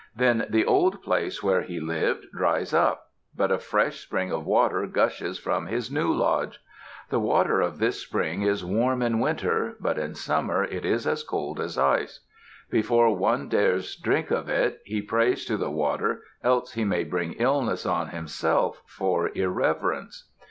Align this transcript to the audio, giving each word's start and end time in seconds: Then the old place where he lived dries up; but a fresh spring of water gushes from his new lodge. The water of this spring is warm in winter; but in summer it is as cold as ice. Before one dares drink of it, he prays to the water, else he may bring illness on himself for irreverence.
Then 0.15 0.47
the 0.49 0.65
old 0.65 1.03
place 1.03 1.43
where 1.43 1.61
he 1.61 1.79
lived 1.79 2.25
dries 2.33 2.73
up; 2.73 3.11
but 3.35 3.51
a 3.51 3.59
fresh 3.59 3.99
spring 3.99 4.31
of 4.31 4.47
water 4.47 4.87
gushes 4.87 5.37
from 5.37 5.67
his 5.67 5.91
new 5.91 6.11
lodge. 6.11 6.59
The 7.11 7.19
water 7.19 7.61
of 7.61 7.77
this 7.77 7.99
spring 8.01 8.41
is 8.41 8.65
warm 8.65 9.03
in 9.03 9.19
winter; 9.19 9.75
but 9.79 9.99
in 9.99 10.15
summer 10.15 10.63
it 10.63 10.85
is 10.85 11.05
as 11.05 11.21
cold 11.21 11.59
as 11.59 11.77
ice. 11.77 12.21
Before 12.71 13.15
one 13.15 13.47
dares 13.47 13.95
drink 13.95 14.31
of 14.31 14.49
it, 14.49 14.81
he 14.85 15.03
prays 15.03 15.45
to 15.45 15.55
the 15.55 15.69
water, 15.69 16.23
else 16.43 16.73
he 16.73 16.83
may 16.83 17.03
bring 17.03 17.33
illness 17.33 17.85
on 17.85 18.07
himself 18.09 18.81
for 18.87 19.29
irreverence. 19.37 20.31